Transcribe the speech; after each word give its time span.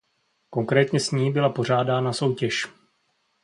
Konkrétně 0.49 0.99
s 0.99 1.11
ní 1.11 1.31
byla 1.31 1.49
pořádána 1.49 2.13
soutěž. 2.13 2.67